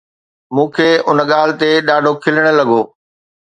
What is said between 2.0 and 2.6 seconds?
کلڻ